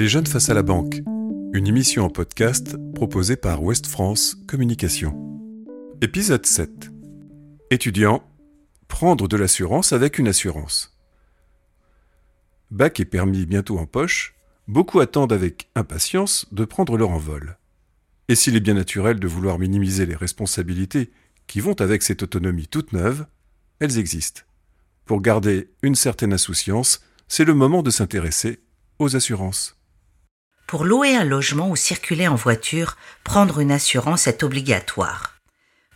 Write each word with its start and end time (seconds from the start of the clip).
Les 0.00 0.08
jeunes 0.08 0.26
face 0.26 0.48
à 0.48 0.54
la 0.54 0.62
banque, 0.62 1.02
une 1.52 1.66
émission 1.66 2.06
en 2.06 2.08
podcast 2.08 2.74
proposée 2.94 3.36
par 3.36 3.62
Ouest 3.62 3.86
France 3.86 4.34
Communication. 4.48 5.14
Épisode 6.00 6.46
7. 6.46 6.90
Étudiant, 7.70 8.24
prendre 8.88 9.28
de 9.28 9.36
l'assurance 9.36 9.92
avec 9.92 10.18
une 10.18 10.28
assurance. 10.28 10.98
Bac 12.70 12.98
et 12.98 13.04
permis 13.04 13.44
bientôt 13.44 13.76
en 13.76 13.84
poche, 13.84 14.34
beaucoup 14.68 15.00
attendent 15.00 15.34
avec 15.34 15.68
impatience 15.74 16.46
de 16.50 16.64
prendre 16.64 16.96
leur 16.96 17.10
envol. 17.10 17.58
Et 18.28 18.36
s'il 18.36 18.56
est 18.56 18.60
bien 18.60 18.72
naturel 18.72 19.20
de 19.20 19.28
vouloir 19.28 19.58
minimiser 19.58 20.06
les 20.06 20.16
responsabilités 20.16 21.10
qui 21.46 21.60
vont 21.60 21.78
avec 21.78 22.02
cette 22.02 22.22
autonomie 22.22 22.68
toute 22.68 22.94
neuve, 22.94 23.26
elles 23.80 23.98
existent. 23.98 24.44
Pour 25.04 25.20
garder 25.20 25.68
une 25.82 25.94
certaine 25.94 26.32
insouciance, 26.32 27.04
c'est 27.28 27.44
le 27.44 27.52
moment 27.52 27.82
de 27.82 27.90
s'intéresser 27.90 28.60
aux 28.98 29.14
assurances. 29.14 29.76
Pour 30.70 30.84
louer 30.84 31.16
un 31.16 31.24
logement 31.24 31.68
ou 31.68 31.74
circuler 31.74 32.28
en 32.28 32.36
voiture, 32.36 32.96
prendre 33.24 33.58
une 33.58 33.72
assurance 33.72 34.28
est 34.28 34.44
obligatoire. 34.44 35.34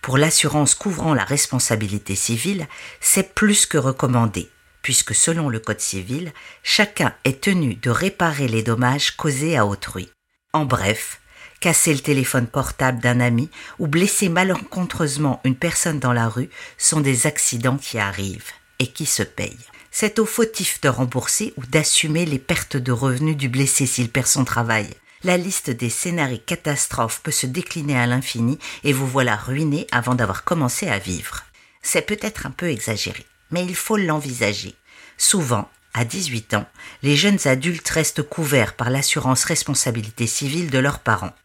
Pour 0.02 0.18
l'assurance 0.18 0.74
couvrant 0.74 1.14
la 1.14 1.22
responsabilité 1.22 2.16
civile, 2.16 2.66
c'est 3.00 3.36
plus 3.36 3.66
que 3.66 3.78
recommandé, 3.78 4.50
puisque 4.82 5.14
selon 5.14 5.48
le 5.48 5.60
Code 5.60 5.78
civil, 5.78 6.32
chacun 6.64 7.14
est 7.22 7.40
tenu 7.40 7.76
de 7.76 7.88
réparer 7.88 8.48
les 8.48 8.64
dommages 8.64 9.12
causés 9.12 9.56
à 9.56 9.64
autrui. 9.64 10.10
En 10.52 10.64
bref, 10.64 11.20
casser 11.60 11.94
le 11.94 12.00
téléphone 12.00 12.48
portable 12.48 12.98
d'un 12.98 13.20
ami 13.20 13.50
ou 13.78 13.86
blesser 13.86 14.28
malencontreusement 14.28 15.40
une 15.44 15.54
personne 15.54 16.00
dans 16.00 16.12
la 16.12 16.28
rue 16.28 16.50
sont 16.78 17.00
des 17.00 17.28
accidents 17.28 17.78
qui 17.78 18.00
arrivent 18.00 18.50
et 18.80 18.88
qui 18.88 19.06
se 19.06 19.22
payent. 19.22 19.68
C'est 19.96 20.18
au 20.18 20.26
fautif 20.26 20.80
de 20.80 20.88
rembourser 20.88 21.54
ou 21.56 21.64
d'assumer 21.66 22.26
les 22.26 22.40
pertes 22.40 22.76
de 22.76 22.90
revenus 22.90 23.36
du 23.36 23.48
blessé 23.48 23.86
s'il 23.86 24.10
perd 24.10 24.26
son 24.26 24.44
travail. 24.44 24.90
La 25.22 25.36
liste 25.36 25.70
des 25.70 25.88
scénarios 25.88 26.40
catastrophes 26.44 27.20
peut 27.22 27.30
se 27.30 27.46
décliner 27.46 27.96
à 27.96 28.06
l'infini 28.08 28.58
et 28.82 28.92
vous 28.92 29.06
voilà 29.06 29.36
ruiné 29.36 29.86
avant 29.92 30.16
d'avoir 30.16 30.42
commencé 30.42 30.88
à 30.88 30.98
vivre. 30.98 31.44
C'est 31.80 32.02
peut-être 32.02 32.44
un 32.44 32.50
peu 32.50 32.70
exagéré, 32.70 33.24
mais 33.52 33.64
il 33.64 33.76
faut 33.76 33.96
l'envisager. 33.96 34.74
Souvent, 35.16 35.70
à 35.94 36.04
18 36.04 36.54
ans, 36.54 36.66
les 37.04 37.14
jeunes 37.14 37.46
adultes 37.46 37.88
restent 37.88 38.24
couverts 38.24 38.74
par 38.74 38.90
l'assurance 38.90 39.44
responsabilité 39.44 40.26
civile 40.26 40.70
de 40.70 40.78
leurs 40.78 40.98
parents. 40.98 41.36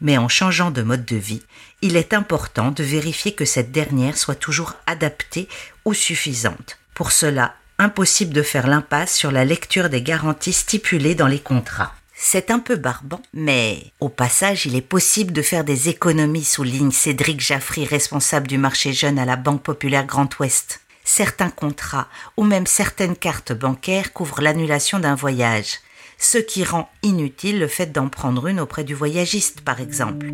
Mais 0.00 0.16
en 0.16 0.30
changeant 0.30 0.70
de 0.70 0.80
mode 0.80 1.04
de 1.04 1.16
vie, 1.16 1.42
il 1.82 1.94
est 1.94 2.14
important 2.14 2.70
de 2.70 2.82
vérifier 2.82 3.34
que 3.34 3.44
cette 3.44 3.70
dernière 3.70 4.16
soit 4.16 4.34
toujours 4.34 4.76
adaptée 4.86 5.46
ou 5.84 5.92
suffisante. 5.92 6.78
Pour 6.94 7.12
cela, 7.12 7.54
impossible 7.78 8.32
de 8.32 8.42
faire 8.42 8.66
l'impasse 8.66 9.14
sur 9.14 9.30
la 9.30 9.44
lecture 9.44 9.88
des 9.88 10.02
garanties 10.02 10.52
stipulées 10.52 11.14
dans 11.14 11.26
les 11.26 11.38
contrats. 11.38 11.94
C'est 12.14 12.50
un 12.50 12.58
peu 12.58 12.76
barbant, 12.76 13.22
mais 13.32 13.78
au 14.00 14.08
passage, 14.08 14.66
il 14.66 14.74
est 14.74 14.80
possible 14.80 15.32
de 15.32 15.42
faire 15.42 15.64
des 15.64 15.88
économies, 15.88 16.44
souligne 16.44 16.90
Cédric 16.90 17.40
Jaffry, 17.40 17.84
responsable 17.84 18.48
du 18.48 18.58
marché 18.58 18.92
jeune 18.92 19.18
à 19.18 19.24
la 19.24 19.36
Banque 19.36 19.62
Populaire 19.62 20.06
Grand 20.06 20.28
Ouest. 20.40 20.80
Certains 21.04 21.50
contrats 21.50 22.08
ou 22.36 22.44
même 22.44 22.66
certaines 22.66 23.16
cartes 23.16 23.52
bancaires 23.52 24.12
couvrent 24.12 24.42
l'annulation 24.42 24.98
d'un 24.98 25.14
voyage 25.14 25.78
ce 26.18 26.38
qui 26.38 26.64
rend 26.64 26.88
inutile 27.02 27.60
le 27.60 27.68
fait 27.68 27.92
d'en 27.92 28.08
prendre 28.08 28.48
une 28.48 28.60
auprès 28.60 28.84
du 28.84 28.94
voyagiste, 28.94 29.60
par 29.60 29.80
exemple. 29.80 30.32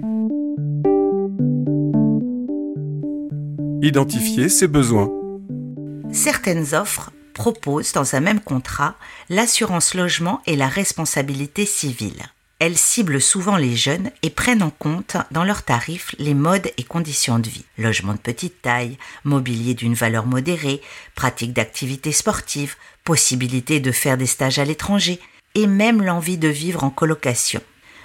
Identifier 3.82 4.48
ses 4.48 4.66
besoins. 4.66 5.10
Certaines 6.10 6.74
offres 6.74 7.10
proposent 7.34 7.92
dans 7.92 8.14
un 8.14 8.20
même 8.20 8.40
contrat 8.40 8.94
l'assurance 9.28 9.92
logement 9.92 10.40
et 10.46 10.56
la 10.56 10.68
responsabilité 10.68 11.66
civile. 11.66 12.22
Elles 12.60 12.78
ciblent 12.78 13.20
souvent 13.20 13.56
les 13.56 13.76
jeunes 13.76 14.10
et 14.22 14.30
prennent 14.30 14.62
en 14.62 14.70
compte 14.70 15.18
dans 15.32 15.44
leurs 15.44 15.64
tarifs 15.64 16.14
les 16.18 16.32
modes 16.32 16.70
et 16.78 16.84
conditions 16.84 17.38
de 17.38 17.48
vie. 17.48 17.66
Logement 17.76 18.14
de 18.14 18.18
petite 18.18 18.62
taille, 18.62 18.96
mobilier 19.24 19.74
d'une 19.74 19.92
valeur 19.92 20.24
modérée, 20.24 20.80
pratique 21.14 21.52
d'activités 21.52 22.12
sportives, 22.12 22.76
possibilité 23.04 23.80
de 23.80 23.92
faire 23.92 24.16
des 24.16 24.26
stages 24.26 24.58
à 24.58 24.64
l'étranger, 24.64 25.20
et 25.54 25.66
même 25.66 26.02
l'envie 26.02 26.38
de 26.38 26.48
vivre 26.48 26.84
en 26.84 26.90
colocation. 26.90 27.60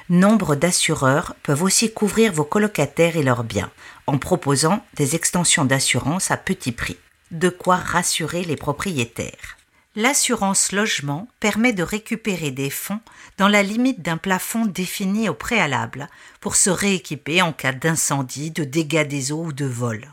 Nombre 0.09 0.55
d'assureurs 0.55 1.35
peuvent 1.43 1.63
aussi 1.63 1.93
couvrir 1.93 2.33
vos 2.33 2.43
colocataires 2.43 3.15
et 3.15 3.23
leurs 3.23 3.43
biens 3.43 3.71
en 4.07 4.17
proposant 4.17 4.83
des 4.95 5.15
extensions 5.15 5.65
d'assurance 5.65 6.31
à 6.31 6.37
petit 6.37 6.71
prix, 6.71 6.97
de 7.31 7.49
quoi 7.49 7.75
rassurer 7.75 8.43
les 8.43 8.55
propriétaires. 8.55 9.57
L'assurance 9.95 10.71
logement 10.71 11.27
permet 11.39 11.73
de 11.73 11.83
récupérer 11.83 12.51
des 12.51 12.69
fonds 12.69 13.01
dans 13.37 13.47
la 13.47 13.63
limite 13.63 14.01
d'un 14.01 14.17
plafond 14.17 14.65
défini 14.65 15.29
au 15.29 15.33
préalable 15.33 16.09
pour 16.39 16.55
se 16.55 16.69
rééquiper 16.69 17.41
en 17.41 17.53
cas 17.53 17.71
d'incendie, 17.71 18.51
de 18.51 18.63
dégâts 18.63 19.07
des 19.07 19.31
eaux 19.31 19.45
ou 19.45 19.53
de 19.53 19.65
vol. 19.65 20.07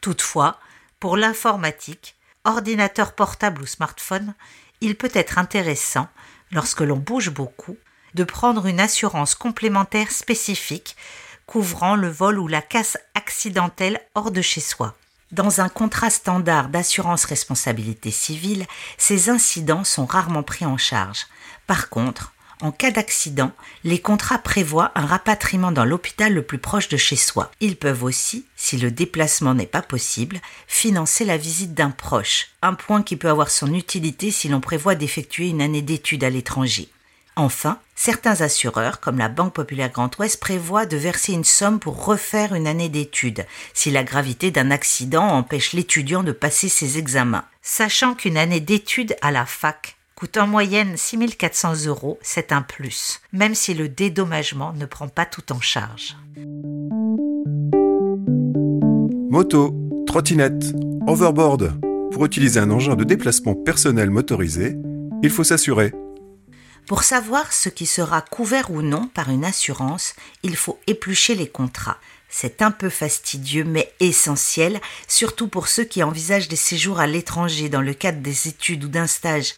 Toutefois, 0.00 0.60
pour 0.98 1.16
l'informatique, 1.16 2.14
ordinateur 2.44 3.14
portable 3.14 3.62
ou 3.62 3.66
smartphone, 3.66 4.34
il 4.80 4.96
peut 4.96 5.10
être 5.14 5.38
intéressant 5.38 6.08
lorsque 6.52 6.80
l'on 6.80 6.96
bouge 6.96 7.30
beaucoup, 7.30 7.76
de 8.14 8.24
prendre 8.24 8.66
une 8.66 8.80
assurance 8.80 9.34
complémentaire 9.34 10.10
spécifique 10.10 10.96
couvrant 11.46 11.96
le 11.96 12.08
vol 12.08 12.38
ou 12.38 12.48
la 12.48 12.62
casse 12.62 12.98
accidentelle 13.14 14.00
hors 14.14 14.30
de 14.30 14.42
chez 14.42 14.60
soi. 14.60 14.94
Dans 15.32 15.60
un 15.60 15.68
contrat 15.68 16.10
standard 16.10 16.70
d'assurance 16.70 17.24
responsabilité 17.24 18.10
civile, 18.10 18.66
ces 18.98 19.30
incidents 19.30 19.84
sont 19.84 20.04
rarement 20.04 20.42
pris 20.42 20.66
en 20.66 20.76
charge. 20.76 21.26
Par 21.68 21.88
contre, 21.88 22.32
en 22.62 22.72
cas 22.72 22.90
d'accident, 22.90 23.52
les 23.84 24.00
contrats 24.00 24.38
prévoient 24.38 24.90
un 24.96 25.06
rapatriement 25.06 25.70
dans 25.70 25.84
l'hôpital 25.84 26.34
le 26.34 26.42
plus 26.42 26.58
proche 26.58 26.88
de 26.88 26.96
chez 26.96 27.14
soi. 27.14 27.52
Ils 27.60 27.76
peuvent 27.76 28.02
aussi, 28.02 28.44
si 28.56 28.76
le 28.76 28.90
déplacement 28.90 29.54
n'est 29.54 29.66
pas 29.66 29.82
possible, 29.82 30.40
financer 30.66 31.24
la 31.24 31.36
visite 31.36 31.74
d'un 31.74 31.90
proche, 31.90 32.48
un 32.60 32.74
point 32.74 33.04
qui 33.04 33.16
peut 33.16 33.30
avoir 33.30 33.50
son 33.50 33.72
utilité 33.72 34.32
si 34.32 34.48
l'on 34.48 34.60
prévoit 34.60 34.96
d'effectuer 34.96 35.48
une 35.48 35.62
année 35.62 35.80
d'études 35.80 36.24
à 36.24 36.30
l'étranger. 36.30 36.88
Enfin, 37.36 37.78
certains 37.94 38.40
assureurs, 38.40 39.00
comme 39.00 39.18
la 39.18 39.28
Banque 39.28 39.54
Populaire 39.54 39.90
Grand 39.90 40.16
Ouest, 40.18 40.40
prévoient 40.40 40.86
de 40.86 40.96
verser 40.96 41.32
une 41.32 41.44
somme 41.44 41.78
pour 41.78 42.04
refaire 42.04 42.54
une 42.54 42.66
année 42.66 42.88
d'études, 42.88 43.46
si 43.72 43.90
la 43.90 44.04
gravité 44.04 44.50
d'un 44.50 44.70
accident 44.70 45.26
empêche 45.26 45.72
l'étudiant 45.72 46.22
de 46.22 46.32
passer 46.32 46.68
ses 46.68 46.98
examens. 46.98 47.44
Sachant 47.62 48.14
qu'une 48.14 48.36
année 48.36 48.60
d'études 48.60 49.16
à 49.22 49.30
la 49.30 49.46
fac 49.46 49.96
coûte 50.16 50.36
en 50.36 50.46
moyenne 50.46 50.96
6400 50.96 51.86
euros, 51.86 52.18
c'est 52.20 52.52
un 52.52 52.60
plus, 52.60 53.20
même 53.32 53.54
si 53.54 53.72
le 53.72 53.88
dédommagement 53.88 54.74
ne 54.74 54.84
prend 54.84 55.08
pas 55.08 55.24
tout 55.24 55.52
en 55.52 55.60
charge. 55.60 56.16
Moto, 59.30 59.74
trottinette, 60.06 60.74
overboard. 61.06 61.80
Pour 62.12 62.26
utiliser 62.26 62.60
un 62.60 62.70
engin 62.70 62.96
de 62.96 63.04
déplacement 63.04 63.54
personnel 63.54 64.10
motorisé, 64.10 64.76
il 65.22 65.30
faut 65.30 65.44
s'assurer. 65.44 65.92
Pour 66.90 67.04
savoir 67.04 67.52
ce 67.52 67.68
qui 67.68 67.86
sera 67.86 68.20
couvert 68.20 68.72
ou 68.72 68.82
non 68.82 69.06
par 69.06 69.30
une 69.30 69.44
assurance, 69.44 70.16
il 70.42 70.56
faut 70.56 70.80
éplucher 70.88 71.36
les 71.36 71.48
contrats. 71.48 71.98
C'est 72.28 72.62
un 72.62 72.72
peu 72.72 72.88
fastidieux 72.88 73.62
mais 73.62 73.92
essentiel, 74.00 74.80
surtout 75.06 75.46
pour 75.46 75.68
ceux 75.68 75.84
qui 75.84 76.02
envisagent 76.02 76.48
des 76.48 76.56
séjours 76.56 76.98
à 76.98 77.06
l'étranger 77.06 77.68
dans 77.68 77.80
le 77.80 77.94
cadre 77.94 78.18
des 78.18 78.48
études 78.48 78.82
ou 78.82 78.88
d'un 78.88 79.06
stage. 79.06 79.54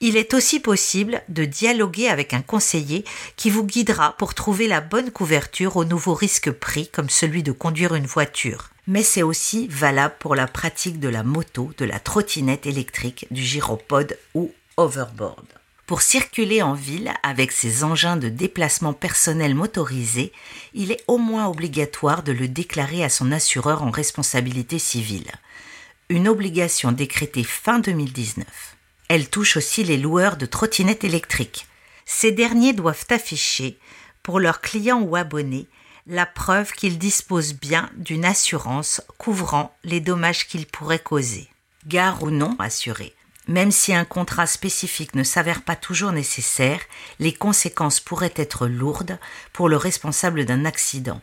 Il 0.00 0.16
est 0.16 0.34
aussi 0.34 0.58
possible 0.58 1.22
de 1.28 1.44
dialoguer 1.44 2.08
avec 2.08 2.34
un 2.34 2.42
conseiller 2.42 3.04
qui 3.36 3.48
vous 3.48 3.62
guidera 3.62 4.16
pour 4.16 4.34
trouver 4.34 4.66
la 4.66 4.80
bonne 4.80 5.12
couverture 5.12 5.76
aux 5.76 5.84
nouveaux 5.84 6.14
risques 6.14 6.50
pris 6.50 6.88
comme 6.88 7.10
celui 7.10 7.44
de 7.44 7.52
conduire 7.52 7.94
une 7.94 8.06
voiture. 8.06 8.70
Mais 8.88 9.04
c'est 9.04 9.22
aussi 9.22 9.68
valable 9.68 10.16
pour 10.18 10.34
la 10.34 10.48
pratique 10.48 10.98
de 10.98 11.08
la 11.08 11.22
moto, 11.22 11.70
de 11.78 11.84
la 11.84 12.00
trottinette 12.00 12.66
électrique, 12.66 13.28
du 13.30 13.44
gyropode 13.44 14.18
ou 14.34 14.50
overboard. 14.76 15.61
Pour 15.86 16.00
circuler 16.00 16.62
en 16.62 16.74
ville 16.74 17.12
avec 17.22 17.50
ces 17.50 17.82
engins 17.82 18.16
de 18.16 18.28
déplacement 18.28 18.92
personnel 18.92 19.54
motorisés, 19.54 20.32
il 20.74 20.92
est 20.92 21.02
au 21.08 21.18
moins 21.18 21.48
obligatoire 21.48 22.22
de 22.22 22.32
le 22.32 22.46
déclarer 22.48 23.02
à 23.02 23.08
son 23.08 23.32
assureur 23.32 23.82
en 23.82 23.90
responsabilité 23.90 24.78
civile. 24.78 25.30
Une 26.08 26.28
obligation 26.28 26.92
décrétée 26.92 27.42
fin 27.42 27.80
2019. 27.80 28.46
Elle 29.08 29.28
touche 29.28 29.56
aussi 29.56 29.82
les 29.82 29.98
loueurs 29.98 30.36
de 30.36 30.46
trottinettes 30.46 31.04
électriques. 31.04 31.66
Ces 32.06 32.30
derniers 32.30 32.72
doivent 32.72 33.06
afficher, 33.10 33.78
pour 34.22 34.38
leurs 34.38 34.60
clients 34.60 35.02
ou 35.02 35.16
abonnés, 35.16 35.66
la 36.06 36.26
preuve 36.26 36.72
qu'ils 36.72 36.98
disposent 36.98 37.54
bien 37.54 37.90
d'une 37.96 38.24
assurance 38.24 39.02
couvrant 39.18 39.74
les 39.84 40.00
dommages 40.00 40.46
qu'ils 40.46 40.66
pourraient 40.66 40.98
causer. 40.98 41.48
Gare 41.86 42.22
ou 42.22 42.30
non 42.30 42.56
assurée. 42.58 43.14
Même 43.48 43.72
si 43.72 43.92
un 43.92 44.04
contrat 44.04 44.46
spécifique 44.46 45.14
ne 45.14 45.24
s'avère 45.24 45.62
pas 45.62 45.74
toujours 45.74 46.12
nécessaire, 46.12 46.80
les 47.18 47.32
conséquences 47.32 47.98
pourraient 47.98 48.34
être 48.36 48.66
lourdes 48.66 49.18
pour 49.52 49.68
le 49.68 49.76
responsable 49.76 50.44
d'un 50.44 50.64
accident. 50.64 51.20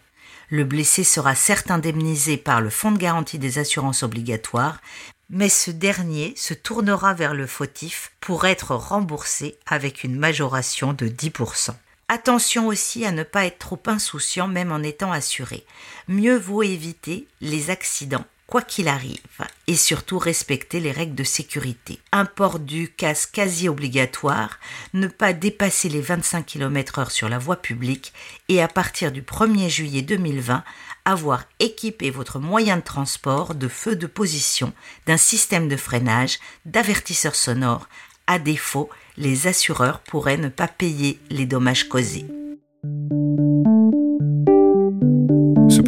Le 0.49 0.63
blessé 0.63 1.03
sera 1.03 1.35
certes 1.35 1.71
indemnisé 1.71 2.35
par 2.35 2.59
le 2.59 2.69
Fonds 2.69 2.91
de 2.91 2.97
garantie 2.97 3.39
des 3.39 3.59
assurances 3.59 4.03
obligatoires, 4.03 4.81
mais 5.29 5.47
ce 5.47 5.71
dernier 5.71 6.33
se 6.35 6.53
tournera 6.55 7.13
vers 7.13 7.35
le 7.35 7.45
fautif 7.45 8.11
pour 8.19 8.45
être 8.45 8.75
remboursé 8.75 9.57
avec 9.67 10.03
une 10.03 10.17
majoration 10.17 10.93
de 10.93 11.07
10%. 11.07 11.71
Attention 12.07 12.67
aussi 12.67 13.05
à 13.05 13.11
ne 13.11 13.21
pas 13.21 13.45
être 13.45 13.59
trop 13.59 13.79
insouciant 13.85 14.47
même 14.47 14.71
en 14.71 14.81
étant 14.81 15.11
assuré. 15.11 15.63
Mieux 16.07 16.37
vaut 16.37 16.63
éviter 16.63 17.27
les 17.39 17.69
accidents 17.69 18.25
quoi 18.49 18.63
qu'il 18.63 18.87
arrive, 18.87 19.19
et 19.67 19.75
surtout 19.75 20.17
respecter 20.17 20.79
les 20.79 20.91
règles 20.91 21.13
de 21.13 21.23
sécurité. 21.23 21.99
Un 22.11 22.27
du 22.59 22.89
casque 22.89 23.29
quasi 23.33 23.69
obligatoire, 23.69 24.57
ne 24.95 25.05
pas 25.05 25.33
dépasser 25.33 25.87
les 25.87 26.01
25 26.01 26.47
km 26.47 26.97
heure 26.97 27.11
sur 27.11 27.29
la 27.29 27.37
voie 27.37 27.57
publique, 27.57 28.11
et 28.47 28.59
à 28.59 28.67
partir 28.67 29.11
du 29.11 29.21
1er 29.21 29.69
juillet 29.69 30.01
2020, 30.01 30.63
avoir 31.05 31.43
équipé 31.59 32.09
votre 32.09 32.39
moyen 32.39 32.77
de 32.77 32.81
transport 32.81 33.53
de 33.53 33.67
feu 33.67 33.95
de 33.95 34.07
position, 34.07 34.73
d'un 35.05 35.17
système 35.17 35.67
de 35.67 35.77
freinage, 35.77 36.39
d'avertisseurs 36.65 37.35
sonores. 37.35 37.87
À 38.25 38.39
défaut, 38.39 38.89
les 39.15 39.45
assureurs 39.45 39.99
pourraient 39.99 40.37
ne 40.37 40.49
pas 40.49 40.67
payer 40.67 41.19
les 41.29 41.45
dommages 41.45 41.87
causés. 41.87 42.25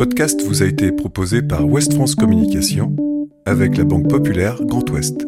Podcast 0.02 0.42
vous 0.48 0.64
a 0.64 0.66
été 0.66 0.92
proposé 0.92 1.44
par 1.44 1.64
Ouest 1.64 1.94
France 1.94 2.16
Communication 2.16 2.96
avec 3.46 3.78
la 3.78 3.84
Banque 3.84 4.10
Populaire 4.10 4.60
Grand 4.66 4.90
Ouest. 4.90 5.28